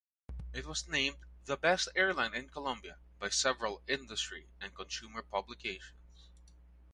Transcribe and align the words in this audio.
It 0.51 0.65
was 0.65 0.87
named 0.87 1.19
the 1.45 1.57
"Best 1.57 1.87
airline 1.95 2.33
in 2.33 2.49
Colombia" 2.49 2.97
by 3.19 3.29
several 3.29 3.83
industry 3.87 4.47
and 4.59 4.73
consumer 4.73 5.21
publications. 5.21 5.93